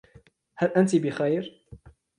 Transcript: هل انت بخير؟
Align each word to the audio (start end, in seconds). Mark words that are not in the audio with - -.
هل 0.57 0.67
انت 0.69 0.95
بخير؟ 0.95 1.43